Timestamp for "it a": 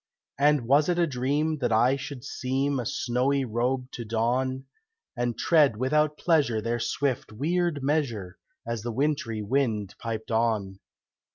0.89-1.05